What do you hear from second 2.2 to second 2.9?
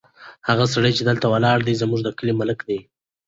ملک دی.